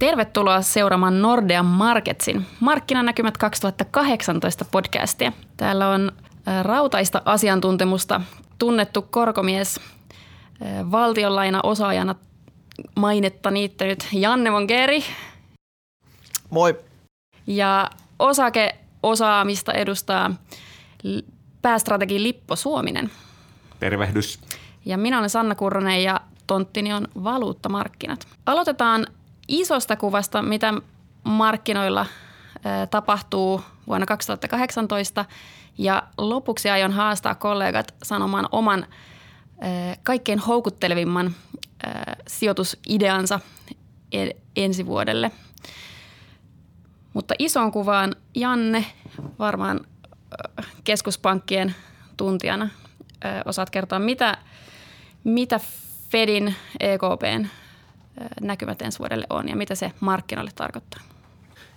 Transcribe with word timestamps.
Tervetuloa 0.00 0.62
seuraamaan 0.62 1.22
Nordea 1.22 1.62
Marketsin 1.62 2.46
markkinanäkymät 2.60 3.36
2018 3.36 4.64
podcastia. 4.64 5.32
Täällä 5.56 5.88
on 5.88 6.12
rautaista 6.62 7.22
asiantuntemusta 7.24 8.20
tunnettu 8.58 9.02
korkomies, 9.02 9.80
valtionlaina 10.90 11.60
osaajana 11.62 12.14
mainetta 12.96 13.50
niittänyt 13.50 14.08
Janne 14.12 14.50
Mongeri. 14.50 15.04
Moi. 16.50 16.78
Ja 17.46 17.90
osakeosaamista 18.18 19.72
edustaa 19.72 20.34
päästrategi 21.62 22.22
Lippo 22.22 22.56
Suominen. 22.56 23.10
Tervehdys. 23.80 24.40
Ja 24.84 24.98
minä 24.98 25.18
olen 25.18 25.30
Sanna 25.30 25.54
Kurronen 25.54 26.02
ja 26.02 26.20
tonttini 26.46 26.92
on 26.92 27.08
valuuttamarkkinat. 27.24 28.26
Aloitetaan 28.46 29.06
isosta 29.50 29.96
kuvasta, 29.96 30.42
mitä 30.42 30.74
markkinoilla 31.24 32.06
tapahtuu 32.90 33.62
vuonna 33.86 34.06
2018 34.06 35.24
ja 35.78 36.02
lopuksi 36.18 36.70
aion 36.70 36.92
haastaa 36.92 37.34
kollegat 37.34 37.94
sanomaan 38.02 38.48
oman 38.52 38.86
kaikkein 40.02 40.38
houkuttelevimman 40.38 41.34
sijoitusideansa 42.28 43.40
ensi 44.56 44.86
vuodelle. 44.86 45.30
Mutta 47.14 47.34
isoon 47.38 47.72
kuvaan 47.72 48.16
Janne 48.34 48.84
varmaan 49.38 49.80
keskuspankkien 50.84 51.74
tuntijana 52.16 52.68
osaat 53.44 53.70
kertoa, 53.70 53.98
mitä, 53.98 54.38
mitä 55.24 55.60
Fedin, 56.10 56.54
EKPn 56.80 57.46
näkymät 58.40 58.82
ensi 58.82 58.98
vuodelle 58.98 59.26
on 59.30 59.48
ja 59.48 59.56
mitä 59.56 59.74
se 59.74 59.92
markkinoille 60.00 60.50
tarkoittaa? 60.54 61.00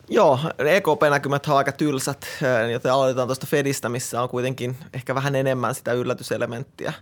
Joo, 0.10 0.40
EKP-näkymät 0.58 1.48
on 1.48 1.58
aika 1.58 1.72
tylsät, 1.72 2.28
joten 2.72 2.94
aloitetaan 2.94 3.28
tuosta 3.28 3.48
Fedistä, 3.48 3.90
missä 3.90 4.22
on 4.22 4.30
kuitenkin 4.30 4.78
ehkä 4.94 5.16
vähän 5.16 5.36
enemmän 5.36 5.76
sitä 5.76 5.94
yllätyselementtiä. 5.94 6.94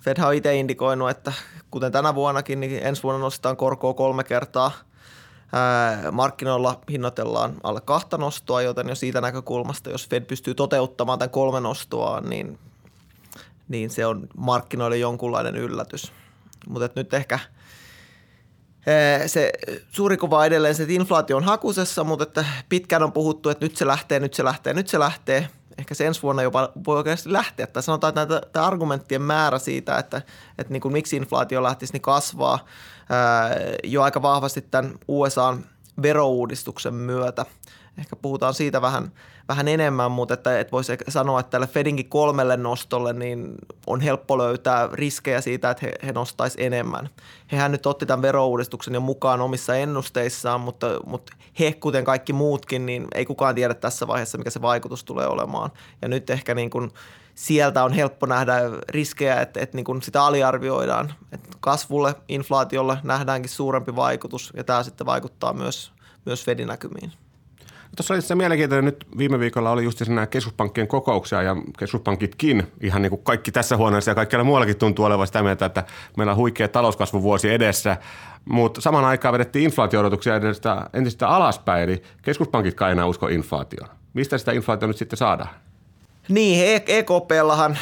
Fed 0.00 0.22
on 0.26 0.34
itse 0.34 0.56
indikoinut, 0.56 1.10
että 1.10 1.32
kuten 1.70 1.92
tänä 1.92 2.14
vuonnakin, 2.14 2.60
niin 2.60 2.86
ensi 2.86 3.02
vuonna 3.02 3.20
nostetaan 3.20 3.56
korkoa 3.56 3.94
kolme 3.94 4.24
kertaa. 4.24 4.72
Markkinoilla 6.12 6.80
hinnoitellaan 6.90 7.54
alle 7.62 7.80
kahta 7.80 8.18
nostoa, 8.18 8.62
joten 8.62 8.88
jo 8.88 8.94
siitä 8.94 9.20
näkökulmasta, 9.20 9.90
jos 9.90 10.08
Fed 10.08 10.24
pystyy 10.24 10.54
toteuttamaan 10.54 11.18
tämän 11.18 11.30
kolme 11.30 11.60
nostoa, 11.60 12.20
niin, 12.20 12.58
niin 13.68 13.90
se 13.90 14.06
on 14.06 14.28
markkinoille 14.36 14.96
jonkunlainen 14.96 15.56
yllätys. 15.56 16.12
Mutta 16.68 16.88
nyt 16.96 17.14
ehkä– 17.14 17.38
se 19.26 19.52
suuri 19.88 20.16
kuva 20.16 20.44
edelleen 20.44 20.74
se, 20.74 20.82
että 20.82 20.94
inflaatio 20.94 21.36
on 21.36 21.44
hakusessa, 21.44 22.04
mutta 22.04 22.22
että 22.22 22.44
pitkään 22.68 23.02
on 23.02 23.12
puhuttu, 23.12 23.48
että 23.48 23.64
nyt 23.64 23.76
se 23.76 23.86
lähtee, 23.86 24.20
nyt 24.20 24.34
se 24.34 24.44
lähtee, 24.44 24.74
nyt 24.74 24.88
se 24.88 24.98
lähtee. 24.98 25.48
Ehkä 25.78 25.94
se 25.94 26.06
ensi 26.06 26.22
vuonna 26.22 26.42
jopa 26.42 26.72
voi 26.86 26.96
oikeasti 26.96 27.32
lähteä. 27.32 27.66
Tai 27.66 27.82
sanotaan, 27.82 28.08
että 28.08 28.20
näitä, 28.20 28.46
tämä 28.52 28.66
argumenttien 28.66 29.22
määrä 29.22 29.58
siitä, 29.58 29.98
että, 29.98 30.22
että 30.58 30.72
niin 30.72 30.80
kuin 30.80 30.92
miksi 30.92 31.16
inflaatio 31.16 31.62
lähtisi, 31.62 31.92
niin 31.92 32.00
kasvaa 32.00 32.64
jo 33.84 34.02
aika 34.02 34.22
vahvasti 34.22 34.62
tämän 34.62 34.94
USAn 35.08 35.64
verouudistuksen 36.02 36.94
myötä. 36.94 37.46
Ehkä 37.98 38.16
puhutaan 38.16 38.54
siitä 38.54 38.82
vähän, 38.82 39.12
vähän 39.48 39.68
enemmän, 39.68 40.10
mutta 40.10 40.34
että, 40.34 40.60
että 40.60 40.72
voisi 40.72 40.92
sanoa, 41.08 41.40
että 41.40 41.50
tälle 41.50 41.66
Fedinkin 41.66 42.08
kolmelle 42.08 42.56
nostolle 42.56 43.12
niin 43.12 43.54
on 43.86 44.00
helppo 44.00 44.38
löytää 44.38 44.88
riskejä 44.92 45.40
siitä, 45.40 45.70
että 45.70 45.86
he, 45.86 45.92
he 46.06 46.12
nostaisi 46.12 46.64
enemmän. 46.64 47.08
Hehän 47.52 47.72
nyt 47.72 47.86
otti 47.86 48.06
tämän 48.06 48.22
verouudistuksen 48.22 48.94
jo 48.94 49.00
mukaan 49.00 49.40
omissa 49.40 49.76
ennusteissaan, 49.76 50.60
mutta, 50.60 50.86
mutta 51.06 51.32
he, 51.58 51.72
kuten 51.72 52.04
kaikki 52.04 52.32
muutkin, 52.32 52.86
niin 52.86 53.08
ei 53.14 53.24
kukaan 53.24 53.54
tiedä 53.54 53.74
tässä 53.74 54.06
vaiheessa, 54.06 54.38
mikä 54.38 54.50
se 54.50 54.62
vaikutus 54.62 55.04
tulee 55.04 55.26
olemaan. 55.26 55.70
Ja 56.02 56.08
nyt 56.08 56.30
ehkä 56.30 56.54
niin 56.54 56.70
kuin 56.70 56.90
sieltä 57.34 57.84
on 57.84 57.92
helppo 57.92 58.26
nähdä 58.26 58.54
riskejä, 58.88 59.40
että, 59.40 59.60
että 59.60 59.76
niin 59.76 59.84
kuin 59.84 60.02
sitä 60.02 60.24
aliarvioidaan. 60.24 61.14
Että 61.32 61.48
kasvulle, 61.60 62.14
inflaatiolle 62.28 62.98
nähdäänkin 63.02 63.50
suurempi 63.50 63.96
vaikutus 63.96 64.52
ja 64.56 64.64
tämä 64.64 64.82
sitten 64.82 65.06
vaikuttaa 65.06 65.52
myös, 65.52 65.92
myös 66.24 66.44
Fedin 66.44 66.68
näkymiin. 66.68 67.12
Tuossa 67.96 68.14
oli 68.14 68.22
se 68.22 68.34
mielenkiintoinen, 68.34 68.84
nyt 68.84 69.06
viime 69.18 69.38
viikolla 69.38 69.70
oli 69.70 69.84
just 69.84 70.08
nämä 70.08 70.26
keskuspankkien 70.26 70.88
kokouksia 70.88 71.42
ja 71.42 71.56
keskuspankitkin, 71.78 72.72
ihan 72.80 73.02
niin 73.02 73.10
kuin 73.10 73.22
kaikki 73.22 73.52
tässä 73.52 73.76
huoneessa 73.76 74.10
ja 74.10 74.14
kaikkialla 74.14 74.44
muuallakin 74.44 74.76
tuntuu 74.76 75.04
olevan 75.04 75.26
sitä 75.26 75.42
mieltä, 75.42 75.66
että 75.66 75.84
meillä 76.16 76.30
on 76.30 76.36
huikea 76.36 76.68
talouskasvuvuosi 76.68 77.50
edessä, 77.50 77.96
mutta 78.44 78.80
saman 78.80 79.04
aikaan 79.04 79.32
vedettiin 79.32 79.64
inflaatio-odotuksia 79.64 80.34
entistä 80.92 81.28
alaspäin, 81.28 81.82
eli 81.82 82.02
keskuspankitkaan 82.22 82.92
enää 82.92 83.06
usko 83.06 83.28
inflaatioon. 83.28 83.90
Mistä 84.14 84.38
sitä 84.38 84.52
inflaatio 84.52 84.88
nyt 84.88 84.96
sitten 84.96 85.16
saadaan? 85.16 85.50
Niin, 86.28 86.82
EKPllahan, 86.86 87.78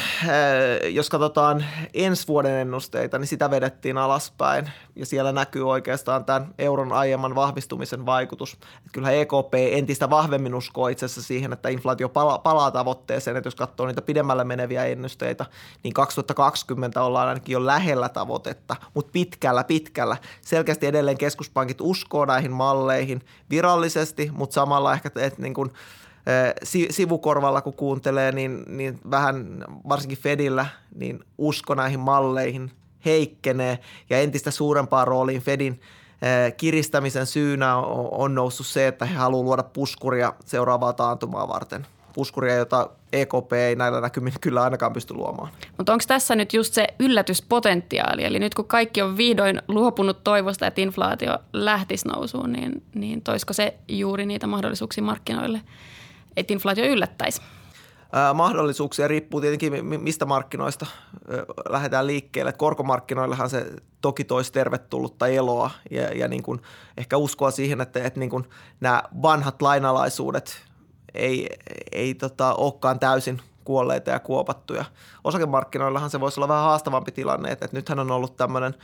e 0.83 0.87
jos 0.89 1.09
katsotaan 1.09 1.65
ensi 1.93 2.27
vuoden 2.27 2.51
ennusteita, 2.51 3.17
niin 3.17 3.27
sitä 3.27 3.51
vedettiin 3.51 3.97
alaspäin 3.97 4.71
ja 4.95 5.05
siellä 5.05 5.31
näkyy 5.31 5.69
oikeastaan 5.69 6.25
tämän 6.25 6.53
euron 6.59 6.91
aiemman 6.91 7.35
vahvistumisen 7.35 8.05
vaikutus. 8.05 8.53
Että 8.53 8.89
kyllähän 8.93 9.15
EKP 9.15 9.53
entistä 9.71 10.09
vahvemmin 10.09 10.55
uskoo 10.55 10.87
itse 10.87 11.05
asiassa 11.05 11.27
siihen, 11.27 11.53
että 11.53 11.69
inflaatio 11.69 12.09
palaa, 12.09 12.39
palaa 12.39 12.71
tavoitteeseen, 12.71 13.37
että 13.37 13.47
jos 13.47 13.55
katsoo 13.55 13.87
niitä 13.87 14.01
pidemmälle 14.01 14.43
meneviä 14.43 14.85
ennusteita, 14.85 15.45
niin 15.83 15.93
2020 15.93 17.03
ollaan 17.03 17.27
ainakin 17.27 17.53
jo 17.53 17.65
lähellä 17.65 18.09
tavoitetta, 18.09 18.75
mutta 18.93 19.11
pitkällä, 19.11 19.63
pitkällä. 19.63 20.17
Selkeästi 20.41 20.87
edelleen 20.87 21.17
keskuspankit 21.17 21.81
uskoo 21.81 22.25
näihin 22.25 22.51
malleihin 22.51 23.21
virallisesti, 23.49 24.31
mutta 24.33 24.53
samalla 24.53 24.93
ehkä, 24.93 25.09
että 25.15 25.41
niin 25.41 25.53
kuin– 25.53 25.71
sivukorvalla 26.89 27.61
kun 27.61 27.73
kuuntelee, 27.73 28.31
niin, 28.31 28.63
niin 28.67 28.99
vähän 29.11 29.63
varsinkin 29.89 30.17
Fedillä, 30.17 30.65
niin 30.95 31.19
usko 31.37 31.75
näihin 31.75 31.99
malleihin 31.99 32.71
heikkenee 33.05 33.79
ja 34.09 34.19
entistä 34.19 34.51
suurempaan 34.51 35.07
rooliin 35.07 35.41
Fedin 35.41 35.81
kiristämisen 36.57 37.25
syynä 37.25 37.75
on, 38.11 38.35
noussut 38.35 38.67
se, 38.67 38.87
että 38.87 39.05
he 39.05 39.15
haluavat 39.15 39.45
luoda 39.45 39.63
puskuria 39.63 40.33
seuraavaa 40.45 40.93
taantumaa 40.93 41.47
varten. 41.47 41.87
Puskuria, 42.13 42.55
jota 42.55 42.89
EKP 43.13 43.53
ei 43.53 43.75
näillä 43.75 44.01
näkymin 44.01 44.33
kyllä 44.41 44.63
ainakaan 44.63 44.93
pysty 44.93 45.13
luomaan. 45.13 45.49
Mutta 45.77 45.93
onko 45.93 46.03
tässä 46.07 46.35
nyt 46.35 46.53
just 46.53 46.73
se 46.73 46.87
yllätyspotentiaali? 46.99 48.23
Eli 48.23 48.39
nyt 48.39 48.55
kun 48.55 48.67
kaikki 48.67 49.01
on 49.01 49.17
vihdoin 49.17 49.61
luopunut 49.67 50.23
toivosta, 50.23 50.67
että 50.67 50.81
inflaatio 50.81 51.37
lähtisi 51.53 52.07
nousuun, 52.07 52.51
niin, 52.51 52.83
niin 52.95 53.21
toisko 53.21 53.53
se 53.53 53.73
juuri 53.87 54.25
niitä 54.25 54.47
mahdollisuuksia 54.47 55.03
markkinoille– 55.03 55.61
että 56.37 56.53
inflaatio 56.53 56.85
yllättäisi? 56.85 57.41
mahdollisuuksia 58.33 59.07
riippuu 59.07 59.41
tietenkin, 59.41 59.85
mistä 59.85 60.25
markkinoista 60.25 60.85
lähdetään 61.69 62.07
liikkeelle. 62.07 62.49
Et 62.49 62.57
korkomarkkinoillehan 62.57 63.49
se 63.49 63.71
toki 64.01 64.23
toisi 64.23 64.51
tervetullutta 64.51 65.27
eloa 65.27 65.71
ja, 65.91 66.01
ja 66.01 66.27
niin 66.27 66.43
kuin 66.43 66.61
ehkä 66.97 67.17
uskoa 67.17 67.51
siihen, 67.51 67.81
että, 67.81 68.03
että 68.03 68.19
niin 68.19 68.29
kuin 68.29 68.45
nämä 68.79 69.03
vanhat 69.21 69.61
lainalaisuudet 69.61 70.61
ei, 71.13 71.49
ei 71.91 72.13
tota, 72.13 72.53
olekaan 72.53 72.99
täysin 72.99 73.41
kuolleita 73.63 74.11
ja 74.11 74.19
kuopattuja. 74.19 74.85
Osakemarkkinoillahan 75.23 76.09
se 76.09 76.19
voisi 76.19 76.39
olla 76.39 76.47
vähän 76.47 76.63
haastavampi 76.63 77.11
tilanne, 77.11 77.51
että, 77.51 77.65
että 77.65 77.77
nythän 77.77 77.99
on 77.99 78.11
ollut 78.11 78.37
tämmöinen 78.37 78.75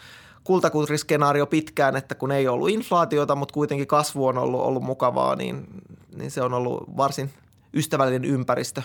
kultakutriskenaario 0.43 1.45
pitkään, 1.45 1.95
että 1.95 2.15
kun 2.15 2.31
ei 2.31 2.47
ollut 2.47 2.69
inflaatiota, 2.69 3.35
mutta 3.35 3.53
kuitenkin 3.53 3.87
kasvu 3.87 4.27
on 4.27 4.37
ollut, 4.37 4.61
ollut 4.61 4.83
mukavaa, 4.83 5.35
niin, 5.35 5.67
niin 6.15 6.31
se 6.31 6.41
on 6.41 6.53
ollut 6.53 6.97
varsin 6.97 7.29
ystävällinen 7.73 8.25
ympäristö 8.25 8.81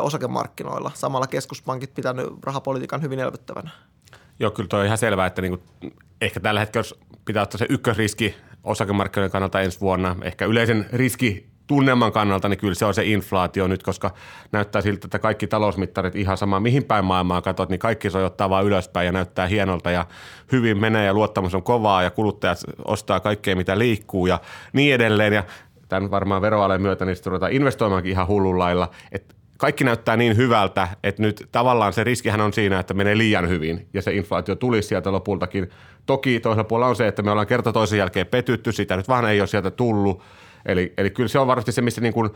osakemarkkinoilla. 0.00 0.90
Samalla 0.94 1.26
keskuspankit 1.26 1.94
pitänyt 1.94 2.26
rahapolitiikan 2.42 3.02
hyvin 3.02 3.18
elvyttävänä. 3.18 3.70
Joo, 4.40 4.50
kyllä 4.50 4.68
tuo 4.68 4.78
on 4.78 4.86
ihan 4.86 4.98
selvää, 4.98 5.26
että 5.26 5.42
niinku, 5.42 5.62
ehkä 6.20 6.40
tällä 6.40 6.60
hetkellä 6.60 6.88
pitää 7.24 7.42
ottaa 7.42 7.58
se 7.58 7.66
ykkösriski 7.68 8.34
osakemarkkinoiden 8.64 9.32
kannalta 9.32 9.60
ensi 9.60 9.80
vuonna, 9.80 10.16
ehkä 10.22 10.44
yleisen 10.44 10.86
riski 10.92 11.48
tunnelman 11.66 12.12
kannalta, 12.12 12.48
niin 12.48 12.58
kyllä 12.58 12.74
se 12.74 12.84
on 12.84 12.94
se 12.94 13.04
inflaatio 13.04 13.66
nyt, 13.66 13.82
koska 13.82 14.10
näyttää 14.52 14.82
siltä, 14.82 15.06
että 15.06 15.18
kaikki 15.18 15.46
talousmittarit 15.46 16.16
ihan 16.16 16.36
sama, 16.36 16.60
mihin 16.60 16.84
päin 16.84 17.04
maailmaa 17.04 17.42
katsot, 17.42 17.68
niin 17.68 17.78
kaikki 17.78 18.10
sojottaa 18.10 18.50
vaan 18.50 18.64
ylöspäin 18.64 19.06
ja 19.06 19.12
näyttää 19.12 19.46
hienolta 19.46 19.90
ja 19.90 20.06
hyvin 20.52 20.78
menee 20.78 21.06
ja 21.06 21.14
luottamus 21.14 21.54
on 21.54 21.62
kovaa 21.62 22.02
ja 22.02 22.10
kuluttajat 22.10 22.58
ostaa 22.84 23.20
kaikkea, 23.20 23.56
mitä 23.56 23.78
liikkuu 23.78 24.26
ja 24.26 24.40
niin 24.72 24.94
edelleen. 24.94 25.32
Ja 25.32 25.44
tämän 25.88 26.10
varmaan 26.10 26.42
veroalen 26.42 26.82
myötä 26.82 27.04
niin 27.04 27.16
ruvetaan 27.26 27.52
investoimaankin 27.52 28.12
ihan 28.12 28.26
hullun 28.26 28.58
lailla. 28.58 28.90
Et 29.12 29.36
kaikki 29.58 29.84
näyttää 29.84 30.16
niin 30.16 30.36
hyvältä, 30.36 30.88
että 31.02 31.22
nyt 31.22 31.48
tavallaan 31.52 31.92
se 31.92 32.04
riskihän 32.04 32.40
on 32.40 32.52
siinä, 32.52 32.78
että 32.78 32.94
menee 32.94 33.18
liian 33.18 33.48
hyvin 33.48 33.88
ja 33.94 34.02
se 34.02 34.12
inflaatio 34.12 34.54
tulisi 34.54 34.88
sieltä 34.88 35.12
lopultakin. 35.12 35.70
Toki 36.06 36.40
toisella 36.40 36.64
puolella 36.64 36.88
on 36.88 36.96
se, 36.96 37.08
että 37.08 37.22
me 37.22 37.30
ollaan 37.30 37.46
kerta 37.46 37.72
toisen 37.72 37.98
jälkeen 37.98 38.26
petytty, 38.26 38.72
sitä 38.72 38.96
nyt 38.96 39.08
vaan 39.08 39.24
ei 39.24 39.40
ole 39.40 39.46
sieltä 39.46 39.70
tullut. 39.70 40.22
Eli, 40.66 40.92
eli 40.98 41.10
kyllä 41.10 41.28
se 41.28 41.38
on 41.38 41.46
varmasti 41.46 41.72
se, 41.72 41.82
missä 41.82 42.00
niin 42.00 42.12
kuin 42.12 42.30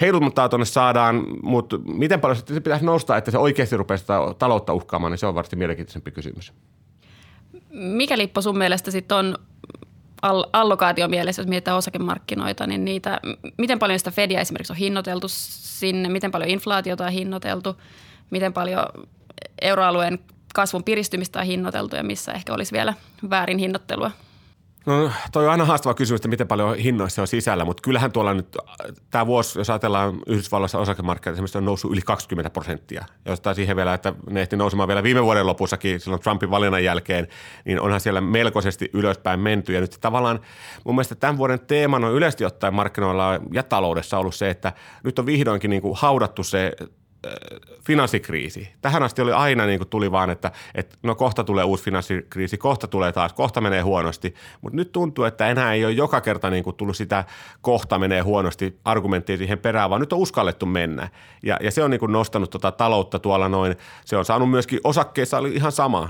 heiluttaa 0.00 0.48
tuonne 0.48 0.64
saadaan, 0.64 1.26
mutta 1.42 1.78
miten 1.78 2.20
paljon 2.20 2.36
se 2.36 2.60
pitäisi 2.60 2.84
nostaa, 2.84 3.16
että 3.16 3.30
se 3.30 3.38
oikeasti 3.38 3.76
rupeaa 3.76 4.34
taloutta 4.38 4.72
uhkaamaan, 4.74 5.10
niin 5.10 5.18
se 5.18 5.26
on 5.26 5.34
varmasti 5.34 5.56
mielenkiintoisempi 5.56 6.10
kysymys. 6.10 6.52
Mikä 7.70 8.18
Lippo 8.18 8.42
sun 8.42 8.58
mielestä 8.58 8.90
sitten 8.90 9.16
on 9.16 9.38
allokaatio 10.52 11.08
mielessä, 11.08 11.42
jos 11.42 11.48
mietitään 11.48 11.76
osakemarkkinoita, 11.76 12.66
niin 12.66 12.84
niitä, 12.84 13.20
miten 13.58 13.78
paljon 13.78 13.98
sitä 13.98 14.10
Fedia 14.10 14.40
esimerkiksi 14.40 14.72
on 14.72 14.76
hinnoiteltu 14.76 15.26
sinne, 15.28 16.08
miten 16.08 16.30
paljon 16.30 16.50
inflaatiota 16.50 17.04
on 17.06 17.12
hinnoiteltu, 17.12 17.76
miten 18.30 18.52
paljon 18.52 18.86
euroalueen 19.62 20.18
kasvun 20.54 20.84
piristymistä 20.84 21.38
on 21.38 21.46
hinnoiteltu 21.46 21.96
ja 21.96 22.02
missä 22.02 22.32
ehkä 22.32 22.54
olisi 22.54 22.72
vielä 22.72 22.94
väärin 23.30 23.58
hinnoittelua. 23.58 24.10
No 24.86 25.10
toi 25.32 25.44
on 25.44 25.50
aina 25.50 25.64
haastava 25.64 25.94
kysymys, 25.94 26.18
että 26.18 26.28
miten 26.28 26.48
paljon 26.48 26.76
hinnoissa 26.76 27.22
on 27.22 27.28
sisällä, 27.28 27.64
mutta 27.64 27.80
kyllähän 27.82 28.12
tuolla 28.12 28.34
nyt 28.34 28.56
tämä 29.10 29.26
vuosi, 29.26 29.58
jos 29.58 29.70
ajatellaan 29.70 30.18
Yhdysvalloissa 30.26 30.78
osakemarkkinat, 30.78 31.34
esimerkiksi 31.34 31.58
on 31.58 31.64
noussut 31.64 31.92
yli 31.92 32.00
20 32.00 32.50
prosenttia. 32.50 33.04
Jos 33.24 33.42
siihen 33.54 33.76
vielä, 33.76 33.94
että 33.94 34.14
ne 34.30 34.40
ehti 34.40 34.56
nousemaan 34.56 34.88
vielä 34.88 35.02
viime 35.02 35.22
vuoden 35.24 35.46
lopussakin 35.46 36.00
silloin 36.00 36.22
Trumpin 36.22 36.50
valinnan 36.50 36.84
jälkeen, 36.84 37.28
niin 37.64 37.80
onhan 37.80 38.00
siellä 38.00 38.20
melkoisesti 38.20 38.90
ylöspäin 38.92 39.40
menty. 39.40 39.72
Ja 39.72 39.80
nyt 39.80 39.98
tavallaan 40.00 40.40
mun 40.84 40.94
mielestä 40.94 41.14
tämän 41.14 41.38
vuoden 41.38 41.60
teemana 41.60 42.06
on 42.06 42.14
yleisesti 42.14 42.44
ottaen 42.44 42.74
markkinoilla 42.74 43.40
ja 43.52 43.62
taloudessa 43.62 44.18
ollut 44.18 44.34
se, 44.34 44.50
että 44.50 44.72
nyt 45.04 45.18
on 45.18 45.26
vihdoinkin 45.26 45.70
niin 45.70 45.82
kuin 45.82 45.96
haudattu 45.96 46.42
se 46.42 46.72
finanssikriisi. 47.86 48.68
Tähän 48.80 49.02
asti 49.02 49.22
oli 49.22 49.32
aina 49.32 49.66
niin 49.66 49.78
kuin 49.78 49.88
tuli 49.88 50.12
vaan, 50.12 50.30
että, 50.30 50.52
että 50.74 50.96
no 51.02 51.14
kohta 51.14 51.44
tulee 51.44 51.64
uusi 51.64 51.84
finanssikriisi, 51.84 52.58
kohta 52.58 52.86
tulee 52.86 53.12
taas, 53.12 53.32
kohta 53.32 53.60
menee 53.60 53.80
huonosti. 53.80 54.34
Mutta 54.60 54.76
nyt 54.76 54.92
tuntuu, 54.92 55.24
että 55.24 55.48
enää 55.48 55.72
ei 55.72 55.84
ole 55.84 55.92
joka 55.92 56.20
kerta 56.20 56.50
niin 56.50 56.64
kuin 56.64 56.76
tullut 56.76 56.96
sitä 56.96 57.24
kohta 57.60 57.98
menee 57.98 58.20
huonosti 58.20 58.78
argumenttia 58.84 59.36
siihen 59.36 59.58
perään, 59.58 59.90
vaan 59.90 60.00
nyt 60.00 60.12
on 60.12 60.18
uskallettu 60.18 60.66
mennä. 60.66 61.08
Ja, 61.42 61.56
ja 61.60 61.70
se 61.70 61.82
on 61.82 61.90
niin 61.90 62.00
kuin 62.00 62.12
nostanut 62.12 62.50
tota 62.50 62.72
taloutta 62.72 63.18
tuolla 63.18 63.48
noin. 63.48 63.76
Se 64.04 64.16
on 64.16 64.24
saanut 64.24 64.50
myöskin 64.50 64.80
osakkeissa 64.84 65.38
oli 65.38 65.54
ihan 65.54 65.72
sama. 65.72 66.08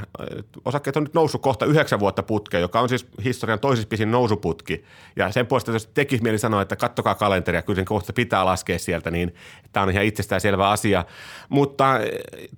Osakkeet 0.64 0.96
on 0.96 1.02
nyt 1.02 1.14
noussut 1.14 1.42
kohta 1.42 1.66
yhdeksän 1.66 2.00
vuotta 2.00 2.22
putkeen, 2.22 2.60
joka 2.60 2.80
on 2.80 2.88
siis 2.88 3.06
historian 3.24 3.60
toisessa 3.60 3.88
pisin 3.88 4.10
nousuputki. 4.10 4.84
Ja 5.16 5.32
sen 5.32 5.46
puolesta, 5.46 5.72
jos 5.72 5.86
tekisi 5.86 6.22
mieli 6.22 6.38
sanoa, 6.38 6.62
että 6.62 6.76
kattokaa 6.76 7.14
kalenteria, 7.14 7.62
kyllä 7.62 7.76
sen 7.76 7.84
kohta 7.84 8.12
pitää 8.12 8.44
laskea 8.44 8.78
sieltä, 8.78 9.10
niin 9.10 9.34
tämä 9.72 9.84
on 9.84 9.90
ihan 9.90 10.04
itsestään 10.04 10.40
selvä 10.40 10.68
asia 10.68 10.99
mutta 11.48 11.98
eh, 11.98 12.48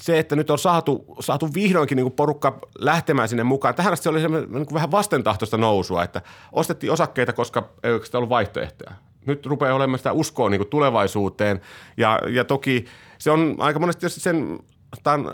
se, 0.00 0.18
että 0.18 0.36
nyt 0.36 0.50
on 0.50 0.58
saatu, 0.58 1.04
saatu 1.20 1.54
vihdoinkin 1.54 1.96
niin 1.96 2.12
porukka 2.12 2.58
lähtemään 2.78 3.28
sinne 3.28 3.44
mukaan. 3.44 3.74
Tähän 3.74 3.92
asti 3.92 4.02
se 4.02 4.08
oli 4.08 4.20
niin 4.20 4.66
vähän 4.74 4.90
vastentahtoista 4.90 5.56
nousua, 5.56 6.04
että 6.04 6.22
ostettiin 6.52 6.92
osakkeita, 6.92 7.32
koska 7.32 7.68
ei 7.82 7.92
oikeastaan 7.92 8.18
ollut 8.18 8.30
vaihtoehtoja. 8.30 8.90
Nyt 9.26 9.46
rupeaa 9.46 9.74
olemaan 9.74 9.98
sitä 9.98 10.12
uskoa 10.12 10.50
niin 10.50 10.66
tulevaisuuteen 10.66 11.60
ja, 11.96 12.18
ja 12.28 12.44
toki 12.44 12.84
se 13.18 13.30
on 13.30 13.56
aika 13.58 13.78
monesti 13.78 14.08
sen 14.08 14.58
tämän 15.02 15.32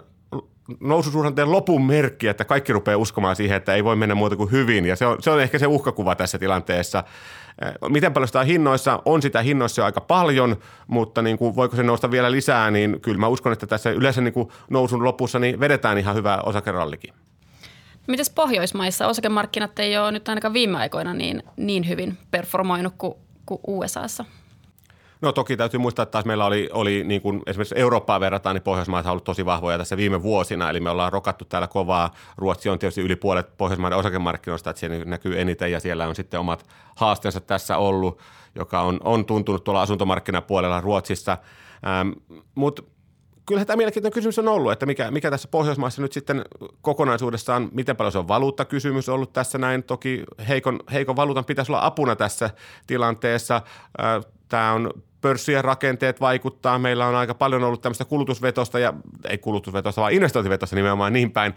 noususuhdanteen 0.80 1.52
lopun 1.52 1.86
merkki, 1.86 2.28
että 2.28 2.44
kaikki 2.44 2.72
rupeaa 2.72 2.98
uskomaan 2.98 3.36
siihen, 3.36 3.56
että 3.56 3.74
ei 3.74 3.84
voi 3.84 3.96
mennä 3.96 4.14
muuta 4.14 4.36
kuin 4.36 4.50
hyvin 4.50 4.86
ja 4.86 4.96
se 4.96 5.06
on, 5.06 5.22
se 5.22 5.30
on 5.30 5.40
ehkä 5.40 5.58
se 5.58 5.66
uhkakuva 5.66 6.14
tässä 6.14 6.38
tilanteessa– 6.38 7.04
Miten 7.88 8.12
paljon 8.12 8.28
sitä 8.28 8.40
on 8.40 8.46
hinnoissa? 8.46 9.02
On 9.04 9.22
sitä 9.22 9.42
hinnoissa 9.42 9.80
jo 9.80 9.84
aika 9.84 10.00
paljon, 10.00 10.56
mutta 10.86 11.22
niin 11.22 11.38
kuin, 11.38 11.56
voiko 11.56 11.76
se 11.76 11.82
nousta 11.82 12.10
vielä 12.10 12.30
lisää, 12.30 12.70
niin 12.70 13.00
kyllä 13.00 13.18
mä 13.18 13.28
uskon, 13.28 13.52
että 13.52 13.66
tässä 13.66 13.90
yleensä 13.90 14.20
niin 14.20 14.34
kuin 14.34 14.48
nousun 14.70 15.04
lopussa 15.04 15.38
niin 15.38 15.60
vedetään 15.60 15.98
ihan 15.98 16.14
hyvä 16.14 16.38
osakerallikin. 16.46 17.14
Mites 18.06 18.30
Pohjoismaissa 18.30 19.06
osakemarkkinat 19.06 19.78
ei 19.78 19.98
ole 19.98 20.12
nyt 20.12 20.28
ainakaan 20.28 20.54
viime 20.54 20.78
aikoina 20.78 21.14
niin, 21.14 21.42
niin 21.56 21.88
hyvin 21.88 22.18
performoinut 22.30 22.94
kuin, 22.98 23.14
kuin 23.46 23.60
USAssa? 23.66 24.24
No 25.20 25.32
toki 25.32 25.56
täytyy 25.56 25.80
muistaa, 25.80 26.02
että 26.02 26.12
taas 26.12 26.24
meillä 26.24 26.44
oli, 26.46 26.68
oli 26.72 27.04
niin 27.04 27.22
kuin 27.22 27.42
esimerkiksi 27.46 27.78
Eurooppaa 27.78 28.20
verrataan, 28.20 28.56
niin 28.56 28.62
Pohjoismaat 28.62 29.06
on 29.06 29.10
ollut 29.10 29.24
tosi 29.24 29.44
vahvoja 29.44 29.78
tässä 29.78 29.96
viime 29.96 30.22
vuosina, 30.22 30.70
eli 30.70 30.80
me 30.80 30.90
ollaan 30.90 31.12
rokattu 31.12 31.44
täällä 31.44 31.68
kovaa. 31.68 32.10
Ruotsi 32.36 32.68
on 32.68 32.78
tietysti 32.78 33.00
yli 33.00 33.16
puolet 33.16 33.56
Pohjoismaiden 33.56 33.98
osakemarkkinoista, 33.98 34.70
että 34.70 34.80
siellä 34.80 35.04
näkyy 35.04 35.40
eniten 35.40 35.72
ja 35.72 35.80
siellä 35.80 36.08
on 36.08 36.14
sitten 36.14 36.40
omat 36.40 36.66
haasteensa 36.96 37.40
tässä 37.40 37.76
ollut, 37.76 38.20
joka 38.54 38.80
on, 38.80 39.00
on 39.04 39.24
tuntunut 39.24 39.64
tuolla 39.64 39.82
asuntomarkkinapuolella 39.82 40.80
Ruotsissa. 40.80 41.38
Ähm, 41.86 42.10
Mutta 42.54 42.82
kyllähän 43.46 43.66
tämä 43.66 43.76
mielenkiintoinen 43.76 44.14
kysymys 44.14 44.38
on 44.38 44.48
ollut, 44.48 44.72
että 44.72 44.86
mikä, 44.86 45.10
mikä 45.10 45.30
tässä 45.30 45.48
Pohjoismaissa 45.48 46.02
nyt 46.02 46.12
sitten 46.12 46.44
kokonaisuudessaan, 46.80 47.68
miten 47.72 47.96
paljon 47.96 48.12
se 48.12 48.18
on 48.18 48.28
valuuttakysymys 48.28 49.08
ollut 49.08 49.32
tässä 49.32 49.58
näin. 49.58 49.82
Toki 49.82 50.24
heikon, 50.48 50.80
heikon 50.92 51.16
valuutan 51.16 51.44
pitäisi 51.44 51.72
olla 51.72 51.86
apuna 51.86 52.16
tässä 52.16 52.50
tilanteessa. 52.86 53.62
Tämä 54.54 54.72
on 54.72 54.90
pörssien 55.20 55.64
rakenteet 55.64 56.20
vaikuttaa. 56.20 56.78
Meillä 56.78 57.06
on 57.06 57.14
aika 57.14 57.34
paljon 57.34 57.64
ollut 57.64 57.82
tämmöistä 57.82 58.04
kulutusvetosta 58.04 58.78
ja 58.78 58.92
ei 59.28 59.38
kulutusvetosta, 59.38 60.00
vaan 60.00 60.12
investointivetosta 60.12 60.76
nimenomaan 60.76 61.12
niin 61.12 61.30
päin 61.30 61.54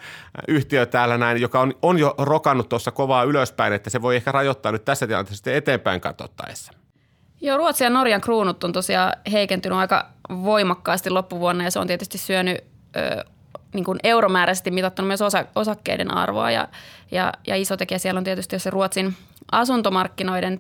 yhtiö 0.47 0.85
täällä 0.85 1.17
näin, 1.17 1.41
joka 1.41 1.59
on, 1.59 1.73
on 1.81 1.99
jo 1.99 2.15
rokannut 2.17 2.69
tuossa 2.69 2.91
kovaa 2.91 3.23
ylöspäin, 3.23 3.73
että 3.73 3.89
se 3.89 4.01
voi 4.01 4.15
ehkä 4.15 4.31
rajoittaa 4.31 4.71
nyt 4.71 4.85
tässä 4.85 5.07
tilanteessa 5.07 5.35
sitten 5.35 5.55
eteenpäin 5.55 6.01
katsottaessa. 6.01 6.71
Joo, 7.41 7.57
Ruotsin 7.57 7.85
ja 7.85 7.89
Norjan 7.89 8.21
kruunut 8.21 8.63
on 8.63 8.73
tosiaan 8.73 9.13
heikentynyt 9.31 9.77
aika 9.77 10.09
voimakkaasti 10.29 11.09
loppuvuonna 11.09 11.63
ja 11.63 11.71
se 11.71 11.79
on 11.79 11.87
tietysti 11.87 12.17
syönyt 12.17 12.57
ö, 12.95 13.25
niin 13.73 13.85
kuin 13.85 13.99
euromääräisesti 14.03 14.71
mitattuna 14.71 15.07
myös 15.07 15.21
osa, 15.21 15.45
osakkeiden 15.55 16.13
arvoa 16.13 16.51
ja, 16.51 16.67
ja, 17.11 17.33
ja 17.47 17.55
iso 17.55 17.77
tekijä 17.77 17.97
siellä 17.97 18.17
on 18.17 18.23
tietysti 18.23 18.59
se 18.59 18.69
Ruotsin 18.69 19.15
asuntomarkkinoiden 19.51 20.59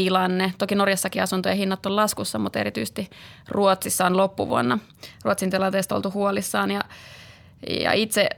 tilanne. 0.00 0.52
Toki 0.58 0.74
Norjassakin 0.74 1.22
asuntojen 1.22 1.58
hinnat 1.58 1.86
on 1.86 1.96
laskussa, 1.96 2.38
mutta 2.38 2.58
erityisesti 2.58 3.10
Ruotsissa 3.48 4.06
on 4.06 4.16
loppuvuonna 4.16 4.78
Ruotsin 5.24 5.50
tilanteesta 5.50 5.96
oltu 5.96 6.10
huolissaan. 6.10 6.70
Ja, 6.70 6.80
ja 7.80 7.92
itse, 7.92 8.28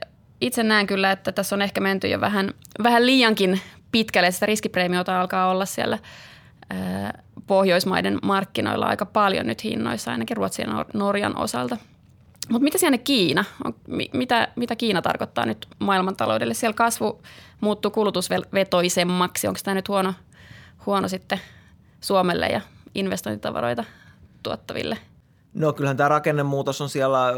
itse 0.41 0.63
näen 0.63 0.87
kyllä, 0.87 1.11
että 1.11 1.31
tässä 1.31 1.55
on 1.55 1.61
ehkä 1.61 1.81
menty 1.81 2.07
jo 2.07 2.21
vähän, 2.21 2.53
vähän 2.83 3.05
liiankin 3.05 3.61
pitkälle. 3.91 4.31
Sitä 4.31 4.45
riskipreemiota 4.45 5.21
alkaa 5.21 5.51
olla 5.51 5.65
siellä 5.65 5.99
ää, 6.69 7.23
Pohjoismaiden 7.47 8.19
markkinoilla 8.23 8.85
aika 8.85 9.05
paljon 9.05 9.47
nyt 9.47 9.63
hinnoissa, 9.63 10.11
ainakin 10.11 10.37
Ruotsin 10.37 10.69
ja 10.69 10.85
Norjan 10.93 11.37
osalta. 11.37 11.77
Mutta 12.49 12.63
mitä 12.63 12.77
siellä 12.77 12.97
Kiina? 12.97 13.45
On, 13.63 13.75
mitä, 14.13 14.47
mitä 14.55 14.75
Kiina 14.75 15.01
tarkoittaa 15.01 15.45
nyt 15.45 15.67
maailmantaloudelle? 15.79 16.53
Siellä 16.53 16.73
kasvu 16.73 17.21
muuttuu 17.61 17.91
kulutusvetoisemmaksi. 17.91 19.47
Onko 19.47 19.59
tämä 19.63 19.75
nyt 19.75 19.89
huono– 19.89 20.13
huono 20.85 21.07
sitten 21.07 21.41
Suomelle 22.01 22.47
ja 22.47 22.61
investointitavaroita 22.95 23.83
tuottaville? 24.43 24.97
No 25.53 25.73
kyllähän 25.73 25.97
tämä 25.97 26.09
rakennemuutos 26.09 26.81
on 26.81 26.89
siellä 26.89 27.33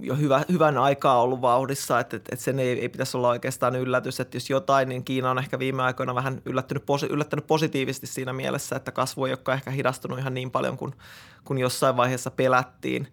jo 0.00 0.16
hyvä, 0.16 0.44
hyvän 0.52 0.78
aikaa 0.78 1.22
ollut 1.22 1.40
vauhdissa, 1.40 2.00
että, 2.00 2.16
että, 2.16 2.36
sen 2.36 2.58
ei, 2.58 2.80
ei 2.80 2.88
pitäisi 2.88 3.16
olla 3.16 3.28
oikeastaan 3.28 3.76
yllätys, 3.76 4.20
että 4.20 4.36
jos 4.36 4.50
jotain, 4.50 4.88
niin 4.88 5.04
Kiina 5.04 5.30
on 5.30 5.38
ehkä 5.38 5.58
viime 5.58 5.82
aikoina 5.82 6.14
vähän 6.14 6.42
yllättänyt, 6.44 6.84
yllättänyt 7.10 7.46
positiivisesti 7.46 8.06
siinä 8.06 8.32
mielessä, 8.32 8.76
että 8.76 8.92
kasvu 8.92 9.24
ei 9.24 9.32
ole 9.32 9.54
ehkä 9.54 9.70
hidastunut 9.70 10.18
ihan 10.18 10.34
niin 10.34 10.50
paljon 10.50 10.76
kuin, 10.76 10.94
kuin 11.44 11.58
jossain 11.58 11.96
vaiheessa 11.96 12.30
pelättiin. 12.30 13.12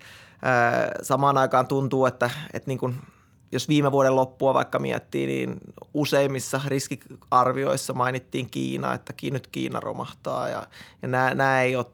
Samaan 1.02 1.38
aikaan 1.38 1.68
tuntuu, 1.68 2.06
että, 2.06 2.30
että 2.54 2.68
niin 2.68 2.80
kuin– 2.80 2.96
jos 3.52 3.68
viime 3.68 3.92
vuoden 3.92 4.16
loppua 4.16 4.54
vaikka 4.54 4.80
miettii, 4.80 5.28
niin 5.28 5.56
useimmissa 5.94 6.62
riskiarvioissa 6.68 7.94
mainittiin 7.94 8.50
Kiina, 8.50 8.94
että 8.94 9.14
nyt 9.32 9.48
Kiina 9.48 9.80
romahtaa 9.80 10.50
ja, 10.50 10.68
ja 11.02 11.08
nämä, 11.08 11.34
nämä 11.34 11.62
ei 11.62 11.76
ole, 11.76 11.86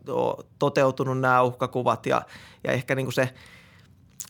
toteutunut 0.60 1.20
nämä 1.20 1.42
uhkakuvat 1.42 2.06
ja, 2.06 2.22
ja 2.64 2.72
ehkä 2.72 2.96
niin 2.96 3.06
kuin 3.06 3.14
se, 3.14 3.34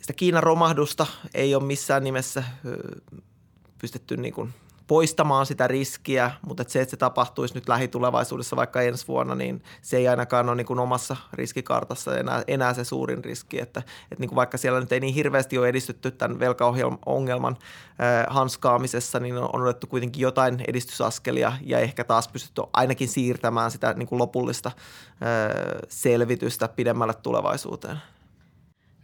sitä 0.01 0.13
Kiinan 0.13 0.43
romahdusta 0.43 1.07
ei 1.33 1.55
ole 1.55 1.63
missään 1.63 2.03
nimessä 2.03 2.43
pystytty 3.79 4.17
niin 4.17 4.33
kuin 4.33 4.53
poistamaan 4.87 5.45
sitä 5.45 5.67
riskiä, 5.67 6.31
mutta 6.47 6.61
että 6.61 6.71
se, 6.71 6.81
että 6.81 6.91
se 6.91 6.97
tapahtuisi 6.97 7.53
nyt 7.53 7.69
lähitulevaisuudessa 7.69 8.55
vaikka 8.55 8.81
ensi 8.81 9.07
vuonna, 9.07 9.35
niin 9.35 9.63
se 9.81 9.97
ei 9.97 10.07
ainakaan 10.07 10.49
ole 10.49 10.55
niin 10.55 10.65
kuin 10.65 10.79
omassa 10.79 11.15
riskikartassa 11.33 12.17
enää, 12.17 12.43
enää 12.47 12.73
se 12.73 12.83
suurin 12.83 13.23
riski, 13.23 13.61
että, 13.61 13.79
että 13.79 14.15
niin 14.19 14.29
kuin 14.29 14.35
vaikka 14.35 14.57
siellä 14.57 14.79
nyt 14.79 14.91
ei 14.91 14.99
niin 14.99 15.13
hirveästi 15.13 15.57
ole 15.57 15.67
edistytty 15.67 16.11
tämän 16.11 16.39
velkaongelman 16.39 17.57
äh, 18.01 18.25
hanskaamisessa, 18.29 19.19
niin 19.19 19.37
on, 19.37 19.49
on 19.53 19.61
otettu 19.61 19.87
kuitenkin 19.87 20.21
jotain 20.21 20.63
edistysaskelia 20.67 21.53
ja 21.61 21.79
ehkä 21.79 22.03
taas 22.03 22.27
pystytty 22.27 22.61
ainakin 22.73 23.07
siirtämään 23.07 23.71
sitä 23.71 23.93
niin 23.93 24.07
kuin 24.07 24.19
lopullista 24.19 24.71
äh, 24.75 24.81
selvitystä 25.89 26.67
pidemmälle 26.67 27.13
tulevaisuuteen. 27.13 27.97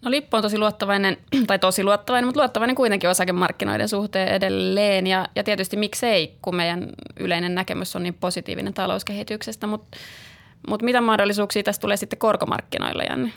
No 0.03 0.11
Lippo 0.11 0.37
on 0.37 0.43
tosi 0.43 0.57
luottavainen, 0.57 1.17
tai 1.47 1.59
tosi 1.59 1.83
luottavainen, 1.83 2.27
mutta 2.27 2.39
luottavainen 2.41 2.75
kuitenkin 2.75 3.09
osakemarkkinoiden 3.09 3.89
suhteen 3.89 4.27
edelleen. 4.27 5.07
Ja, 5.07 5.27
ja 5.35 5.43
tietysti 5.43 5.77
miksei, 5.77 6.37
kun 6.41 6.55
meidän 6.55 6.89
yleinen 7.19 7.55
näkemys 7.55 7.95
on 7.95 8.03
niin 8.03 8.13
positiivinen 8.13 8.73
talouskehityksestä. 8.73 9.67
Mutta 9.67 9.97
mut 10.67 10.81
mitä 10.81 11.01
mahdollisuuksia 11.01 11.63
tästä 11.63 11.81
tulee 11.81 11.97
sitten 11.97 12.19
korkomarkkinoilla, 12.19 13.03
Janne? 13.03 13.33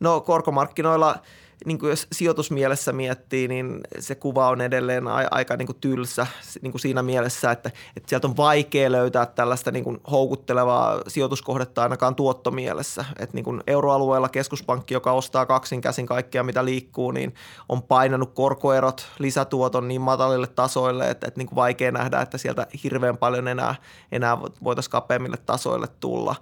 No 0.00 0.20
korkomarkkinoilla 0.20 1.16
niin 1.64 1.78
kuin 1.78 1.90
jos 1.90 2.06
sijoitusmielessä 2.12 2.92
miettii, 2.92 3.48
niin 3.48 3.80
se 3.98 4.14
kuva 4.14 4.48
on 4.48 4.60
edelleen 4.60 5.04
aika 5.30 5.56
niin 5.56 5.66
kuin 5.66 5.78
tylsä 5.80 6.26
niin 6.62 6.72
kuin 6.72 6.80
siinä 6.80 7.02
mielessä, 7.02 7.50
että, 7.50 7.70
että 7.96 8.08
sieltä 8.08 8.26
on 8.26 8.36
vaikea 8.36 8.92
löytää 8.92 9.26
tällaista 9.26 9.70
niin 9.70 9.84
kuin 9.84 10.00
houkuttelevaa 10.10 11.00
sijoituskohdetta 11.08 11.82
ainakaan 11.82 12.14
tuottomielessä. 12.14 13.04
Että 13.18 13.34
niin 13.34 13.44
kuin 13.44 13.62
euroalueella 13.66 14.28
keskuspankki, 14.28 14.94
joka 14.94 15.12
ostaa 15.12 15.46
kaksin 15.46 15.80
käsin 15.80 16.06
kaikkea, 16.06 16.42
mitä 16.42 16.64
liikkuu, 16.64 17.10
niin 17.10 17.34
on 17.68 17.82
painanut 17.82 18.34
korkoerot 18.34 19.06
lisätuoton 19.18 19.88
niin 19.88 20.00
matalille 20.00 20.46
tasoille, 20.46 21.10
että, 21.10 21.26
että 21.26 21.38
niin 21.38 21.48
kuin 21.48 21.56
vaikea 21.56 21.92
nähdä, 21.92 22.20
että 22.20 22.38
sieltä 22.38 22.66
hirveän 22.84 23.16
paljon 23.16 23.48
enää, 23.48 23.74
enää 24.12 24.38
voitaisiin 24.40 24.92
kapeammille 24.92 25.36
tasoille 25.36 25.88
tulla. 26.00 26.34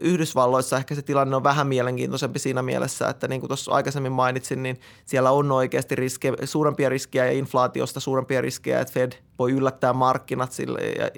Yhdysvalloissa 0.00 0.76
ehkä 0.76 0.94
se 0.94 1.02
tilanne 1.02 1.36
on 1.36 1.44
vähän 1.44 1.66
mielenkiintoisempi 1.66 2.38
siinä 2.38 2.62
mielessä, 2.62 3.08
että 3.08 3.28
niin 3.28 3.40
kuin 3.40 3.48
tuossa 3.48 3.72
aikaisemmin 3.72 4.12
mainitsin, 4.12 4.62
niin 4.62 4.80
siellä 5.04 5.30
on 5.30 5.52
oikeasti 5.52 5.94
riske, 5.94 6.32
suurempia 6.44 6.88
riskejä 6.88 7.26
ja 7.26 7.32
inflaatiosta 7.32 8.00
suurempia 8.00 8.40
riskejä, 8.40 8.80
että 8.80 8.92
Fed 8.92 9.12
voi 9.38 9.52
yllättää 9.52 9.92
markkinat 9.92 10.52
sille 10.52 10.80
ja, 10.80 11.10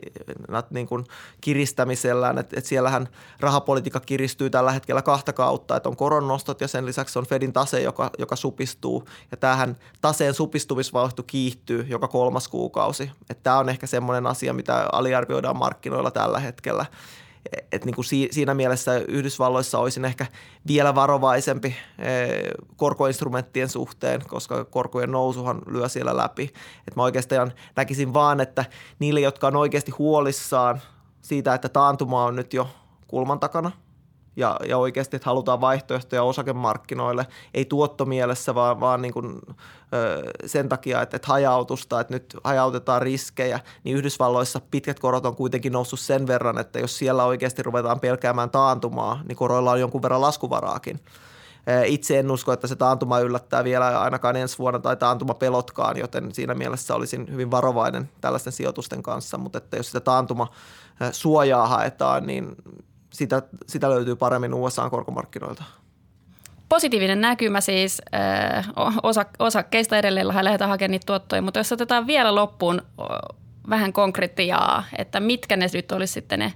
niin 0.71 0.87
kuin 0.87 1.05
kiristämisellään, 1.41 2.39
että, 2.39 2.57
että 2.59 2.69
siellähän 2.69 3.09
rahapolitiikka 3.41 4.01
kiristyy 4.01 4.51
tällä 4.51 4.73
hetkellä 4.73 5.03
kahta 5.03 5.33
kautta, 5.33 5.77
että 5.77 5.89
on 5.89 5.97
koronnostot 5.97 6.61
ja 6.61 6.69
sen 6.69 6.87
lisäksi 6.87 7.19
on 7.19 7.27
Fedin 7.27 7.53
tase, 7.53 7.81
joka, 7.81 8.11
joka 8.19 8.37
supistuu. 8.37 9.05
Ja 9.31 9.37
tämähän 9.37 9.77
taseen 10.01 10.35
supistumisvauhti 10.35 11.23
kiihtyy 11.23 11.87
joka 11.89 12.09
kolmas 12.09 12.49
kuukausi, 12.49 13.11
tämä 13.43 13.59
on 13.59 13.69
ehkä 13.69 13.87
semmoinen 13.87 14.27
asia, 14.27 14.53
mitä 14.53 14.89
aliarvioidaan 14.93 15.57
markkinoilla 15.57 16.11
tällä 16.11 16.41
hetkellä 16.41 16.87
että 17.73 17.87
niin 17.87 17.95
kuin 17.95 18.05
siinä 18.31 18.55
mielessä 18.55 18.99
Yhdysvalloissa 18.99 19.79
olisin 19.79 20.05
ehkä 20.05 20.27
vielä 20.67 20.95
varovaisempi 20.95 21.77
eh, 21.99 22.43
korkoinstrumenttien 22.77 23.69
suhteen, 23.69 24.23
koska 24.29 24.65
korkojen 24.65 25.11
nousuhan 25.11 25.63
lyö 25.67 25.89
siellä 25.89 26.17
läpi. 26.17 26.43
Että 26.79 26.97
mä 26.97 27.03
oikeastaan 27.03 27.53
näkisin 27.77 28.15
vaan, 28.15 28.41
että 28.41 28.65
niille, 28.99 29.21
jotka 29.21 29.47
on 29.47 29.57
oikeasti 29.57 29.91
huolissaan 29.91 30.81
siitä, 31.23 31.55
että 31.55 31.69
taantuma 31.69 32.25
on 32.25 32.37
nyt 32.37 32.55
jo 32.55 32.69
kulman 33.09 33.41
takana– 33.41 33.71
ja, 34.41 34.57
ja 34.69 34.79
oikeasti, 34.79 35.17
että 35.17 35.31
halutaan 35.31 35.61
vaihtoehtoja 35.61 36.23
osakemarkkinoille, 36.23 37.27
ei 37.55 37.65
tuottomielessä, 37.65 38.55
vaan, 38.55 38.81
vaan 38.81 39.03
niin 39.03 39.13
kuin, 39.13 39.39
ö, 39.95 40.23
sen 40.47 40.69
takia, 40.69 41.03
että, 41.03 41.17
että 41.17 41.29
hajautusta, 41.29 42.01
että 42.01 42.15
nyt 42.15 42.37
hajautetaan 42.45 43.03
riskejä, 43.03 43.61
niin 43.85 43.97
Yhdysvalloissa 43.97 44.61
pitkät 44.71 45.01
korot 45.01 45.27
on 45.27 45.37
kuitenkin 45.37 45.73
noussut 45.73 46.01
sen 46.01 46.27
verran, 46.27 46.59
että 46.59 46.79
jos 46.79 46.99
siellä 46.99 47.25
oikeasti 47.25 47.63
ruvetaan 47.63 48.01
pelkäämään 48.01 48.51
taantumaa, 48.51 49.21
niin 49.29 49.37
koroilla 49.37 49.71
on 49.71 49.81
jonkun 49.81 50.03
verran 50.03 50.21
laskuvaraakin. 50.21 51.01
Itse 51.87 52.19
en 52.19 52.31
usko, 52.31 52.53
että 52.53 52.67
se 52.67 52.77
taantuma 52.77 53.19
yllättää 53.19 53.65
vielä 53.65 54.01
ainakaan 54.01 54.37
ensi 54.37 54.59
vuonna 54.59 54.79
tai 54.79 54.97
taantuma 54.97 55.35
pelotkaan, 55.35 55.97
joten 55.97 56.35
siinä 56.35 56.55
mielessä 56.55 56.95
olisin 56.95 57.27
hyvin 57.31 57.51
varovainen 57.51 58.11
tällaisten 58.21 58.53
sijoitusten 58.53 59.03
kanssa, 59.03 59.39
mutta 59.39 59.59
että 59.59 59.77
jos 59.77 59.87
sitä 59.87 60.01
taantuma 60.01 60.49
suojaa 61.13 61.67
haetaan, 61.67 62.27
niin 62.27 62.57
sitä, 63.11 63.43
sitä 63.67 63.91
löytyy 63.91 64.17
paremmin 64.17 64.55
USA-korkomarkkinoilta. 64.55 65.65
Positiivinen 66.69 67.21
näkymä 67.21 67.61
siis 67.61 68.03
äh, 68.15 68.69
osa, 69.03 69.25
osakkeista 69.39 69.99
edelleen 69.99 70.29
lähdetään 70.29 70.71
hakemaan 70.71 70.91
niitä 70.91 71.07
tuottoja, 71.07 71.43
mutta 71.43 71.61
jos 71.61 71.73
otetaan 71.73 72.07
vielä 72.07 72.35
loppuun 72.35 72.83
vähän 73.71 73.93
konkretiaa, 73.93 74.85
että 74.99 75.21
mitkä 75.21 75.57
ne 75.57 75.67
nyt 75.73 75.93
olisi 75.93 76.13
sitten 76.13 76.39
ne 76.39 76.53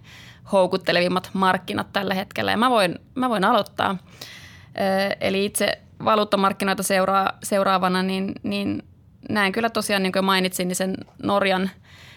houkuttelevimmat 0.52 1.30
markkinat 1.32 1.92
tällä 1.92 2.14
hetkellä. 2.14 2.50
Ja 2.50 2.56
mä 2.56 2.70
voin, 2.70 2.98
mä 3.14 3.28
voin 3.28 3.44
aloittaa. 3.44 3.90
Äh, 3.90 5.16
eli 5.20 5.44
itse 5.44 5.78
valuuttamarkkinoita 6.04 6.82
seuraa, 6.82 7.32
seuraavana, 7.42 8.02
niin, 8.02 8.32
niin 8.42 8.82
näen 9.28 9.52
kyllä 9.52 9.70
tosiaan, 9.70 10.02
niin 10.02 10.12
kuin 10.12 10.24
mainitsin, 10.24 10.68
niin 10.68 10.76
sen 10.76 10.96
Norjan, 11.22 11.70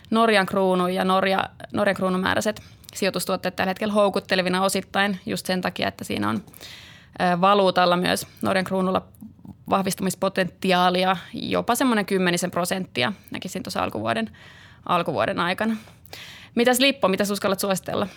Norjan 0.10 0.46
kruunun 0.46 0.94
ja 0.94 1.04
Norja, 1.04 1.50
Norjan 1.74 1.96
kruunumääräiset– 1.96 2.62
sijoitustuotteet 2.98 3.56
tällä 3.56 3.70
hetkellä 3.70 3.94
houkuttelevina 3.94 4.64
osittain 4.64 5.20
just 5.26 5.46
sen 5.46 5.62
takia, 5.62 5.88
että 5.88 6.04
siinä 6.04 6.30
on 6.30 6.44
valuutalla 7.42 7.98
myös 7.98 8.28
Norjan 8.42 8.66
kruunulla 8.66 9.08
vahvistumispotentiaalia 9.70 11.18
jopa 11.34 11.76
semmoinen 11.76 12.06
kymmenisen 12.06 12.52
prosenttia 12.52 13.14
näkisin 13.32 13.64
tuossa 13.64 13.84
alkuvuoden, 13.84 14.30
alkuvuoden 14.86 15.40
aikana. 15.40 15.78
Mitäs 16.56 16.80
Lippo, 16.80 17.08
mitä 17.08 17.24
uskallat 17.32 17.60
suositella? 17.60 18.08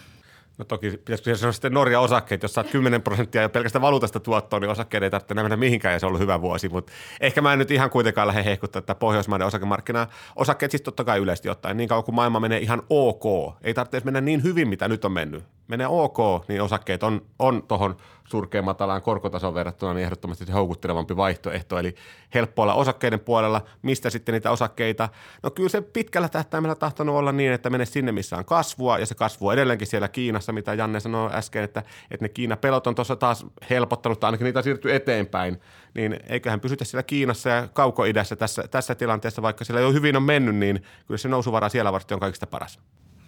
No 0.58 0.64
toki 0.64 0.90
pitäisikö 0.90 1.36
sanoa 1.36 1.52
sitten 1.52 1.72
Norja 1.72 2.00
osakkeet, 2.00 2.42
jos 2.42 2.54
saat 2.54 2.70
10 2.70 3.02
prosenttia 3.02 3.42
ja 3.42 3.48
pelkästään 3.48 3.82
valuutasta 3.82 4.20
tuottoa, 4.20 4.60
niin 4.60 4.70
osakkeet 4.70 5.02
ei 5.02 5.10
tarvitse 5.10 5.34
mennä 5.34 5.56
mihinkään 5.56 5.92
ja 5.92 5.98
se 5.98 6.06
on 6.06 6.08
ollut 6.08 6.20
hyvä 6.20 6.40
vuosi. 6.40 6.68
Mutta 6.68 6.92
ehkä 7.20 7.40
mä 7.42 7.52
en 7.52 7.58
nyt 7.58 7.70
ihan 7.70 7.90
kuitenkaan 7.90 8.26
lähde 8.26 8.44
hehkuttaa 8.44 8.80
että 8.80 8.94
Pohjoismaiden 8.94 9.46
osakemarkkinaa. 9.46 10.06
Osakkeet 10.36 10.70
siis 10.70 10.82
totta 10.82 11.04
kai 11.04 11.18
yleisesti 11.18 11.48
ottaen, 11.48 11.76
niin 11.76 11.88
kauan 11.88 12.04
kuin 12.04 12.14
maailma 12.14 12.40
menee 12.40 12.58
ihan 12.58 12.82
ok. 12.90 13.54
Ei 13.62 13.74
tarvitse 13.74 14.00
mennä 14.04 14.20
niin 14.20 14.42
hyvin, 14.42 14.68
mitä 14.68 14.88
nyt 14.88 15.04
on 15.04 15.12
mennyt. 15.12 15.44
Menee 15.68 15.86
ok, 15.86 16.18
niin 16.48 16.62
osakkeet 16.62 17.02
on, 17.02 17.22
on 17.38 17.62
tuohon 17.62 17.96
surkean 18.30 18.64
matalaan 18.64 19.02
korkotason 19.02 19.54
verrattuna 19.54 19.94
niin 19.94 20.04
ehdottomasti 20.04 20.46
se 20.46 20.52
houkuttelevampi 20.52 21.16
vaihtoehto. 21.16 21.78
Eli 21.78 21.94
helppo 22.34 22.62
olla 22.62 22.74
osakkeiden 22.74 23.20
puolella. 23.20 23.64
Mistä 23.82 24.10
sitten 24.10 24.32
niitä 24.32 24.50
osakkeita? 24.50 25.08
No 25.42 25.50
kyllä 25.50 25.68
se 25.68 25.80
pitkällä 25.80 26.28
tähtäimellä 26.28 26.74
tahtonut 26.74 27.16
olla 27.16 27.32
niin, 27.32 27.52
että 27.52 27.70
mene 27.70 27.84
sinne, 27.84 28.12
missä 28.12 28.36
on 28.36 28.44
kasvua 28.44 28.98
ja 28.98 29.06
se 29.06 29.14
kasvu 29.14 29.46
on 29.46 29.54
edelleenkin 29.54 29.86
siellä 29.86 30.08
Kiinassa, 30.08 30.52
mitä 30.52 30.74
Janne 30.74 31.00
sanoi 31.00 31.30
äsken, 31.32 31.64
että, 31.64 31.82
että 32.10 32.24
ne 32.24 32.28
Kiinan 32.28 32.58
pelot 32.58 32.86
on 32.86 32.94
tuossa 32.94 33.16
taas 33.16 33.46
helpottanut, 33.70 34.20
tai 34.20 34.28
ainakin 34.28 34.44
niitä 34.44 34.58
on 34.58 34.64
siirtynyt 34.64 34.96
eteenpäin. 34.96 35.60
Niin 35.94 36.20
eiköhän 36.28 36.60
pysytä 36.60 36.84
siellä 36.84 37.02
Kiinassa 37.02 37.50
ja 37.50 37.68
kaukoidässä 37.72 38.36
tässä, 38.36 38.68
tässä 38.70 38.94
tilanteessa, 38.94 39.42
vaikka 39.42 39.64
siellä 39.64 39.80
jo 39.80 39.92
hyvin 39.92 40.16
on 40.16 40.22
mennyt, 40.22 40.56
niin 40.56 40.82
kyllä 41.06 41.18
se 41.18 41.28
nousuvara 41.28 41.68
siellä 41.68 41.92
varmasti 41.92 42.14
on 42.14 42.20
kaikista 42.20 42.46
paras. 42.46 42.80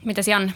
Mitäs 0.04 0.28
Janne? 0.28 0.52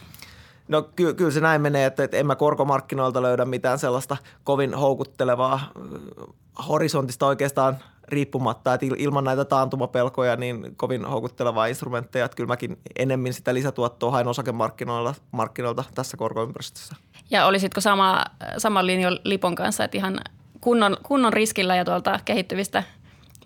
No 0.69 0.83
ky- 0.83 1.15
kyllä 1.15 1.31
se 1.31 1.41
näin 1.41 1.63
menee, 1.63 1.87
että, 1.87 2.05
että 2.05 2.17
en 2.17 2.27
mä 2.27 2.37
korkomarkkinoilta 2.37 3.23
löydä 3.23 3.45
mitään 3.45 3.79
sellaista 3.79 4.17
kovin 4.45 4.75
houkuttelevaa 4.75 5.55
äh, 5.55 6.69
horisontista 6.69 7.27
oikeastaan 7.27 7.77
riippumatta, 8.09 8.75
että 8.75 8.87
ilman 8.97 9.25
näitä 9.25 9.45
taantumapelkoja 9.45 10.37
niin 10.37 10.77
kovin 10.77 11.05
houkuttelevaa 11.05 11.67
instrumentteja, 11.67 12.25
että 12.25 12.37
kyllä 12.37 12.49
mäkin 12.49 12.79
enemmän 12.97 13.33
sitä 13.33 13.55
lisätuottoa 13.55 14.11
hain 14.11 14.29
osakemarkkinoilta 14.29 15.15
markkinoilta 15.33 15.85
tässä 15.95 16.17
korkoympäristössä. 16.17 16.97
Ja 17.31 17.47
olisitko 17.47 17.81
sama, 17.81 18.25
sama 18.59 18.87
linja 18.87 19.11
Lipon 19.25 19.55
kanssa, 19.55 19.85
että 19.85 19.97
ihan 19.97 20.21
kunnon, 20.61 20.97
kunnon 21.03 21.33
riskillä 21.33 21.77
ja 21.77 21.85
tuolta 21.85 22.21
kehittyvistä 22.25 22.83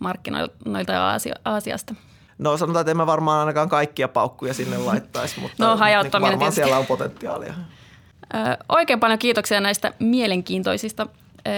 markkinoilta 0.00 0.92
ja 0.92 1.20
Aasiasta? 1.44 1.94
No 2.40 2.56
sanotaan, 2.56 2.80
että 2.80 2.90
en 2.90 2.96
mä 2.96 3.06
varmaan 3.06 3.40
ainakaan 3.40 3.68
kaikkia 3.68 4.08
paukkuja 4.08 4.54
sinne 4.54 4.78
laittaisi, 4.78 5.40
mutta 5.40 5.66
no, 5.66 5.76
hajauttaminen 5.76 6.30
niin 6.30 6.38
varmaan 6.38 6.52
siellä 6.52 6.78
on 6.78 6.86
potentiaalia. 6.86 7.54
Ö, 8.34 8.36
oikein 8.68 9.00
paljon 9.00 9.18
kiitoksia 9.18 9.60
näistä 9.60 9.92
mielenkiintoisista 9.98 11.06
ö, 11.46 11.50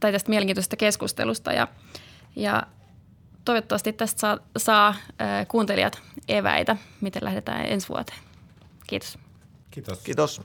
tai 0.00 0.12
tästä 0.12 0.30
mielenkiintoisesta 0.30 0.76
keskustelusta 0.76 1.52
ja, 1.52 1.68
ja 2.36 2.62
toivottavasti 3.44 3.92
tästä 3.92 4.20
saa, 4.20 4.38
saa 4.56 4.94
ö, 5.10 5.24
kuuntelijat 5.48 6.02
eväitä, 6.28 6.76
miten 7.00 7.24
lähdetään 7.24 7.66
ensi 7.66 7.88
vuoteen. 7.88 8.18
Kiitos. 8.86 9.18
Kiitos. 9.70 9.98
Kiitos. 9.98 10.40